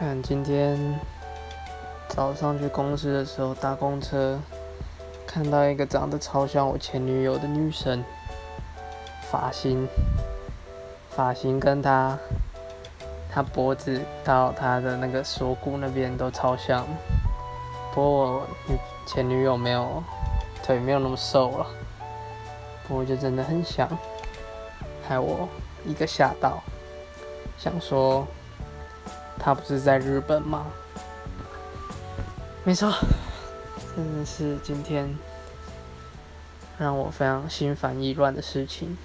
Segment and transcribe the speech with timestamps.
[0.00, 0.98] 看今天
[2.08, 4.40] 早上去公司的时候搭公车，
[5.26, 8.02] 看到一个长得超像我前女友的女生，
[9.30, 9.86] 发型，
[11.10, 12.18] 发型跟她，
[13.30, 16.86] 她脖子到她的那个锁骨那边都超像。
[17.94, 18.46] 不过我
[19.06, 20.02] 前女友没有
[20.62, 21.66] 腿没有那么瘦了，
[22.88, 23.86] 不过就真的很像，
[25.06, 25.46] 害我
[25.84, 26.62] 一个吓到，
[27.58, 28.26] 想说。
[29.42, 30.66] 他不是在日本吗？
[32.62, 32.92] 没错，
[33.96, 35.16] 真的是今天
[36.78, 38.96] 让我非常心烦意乱的事情。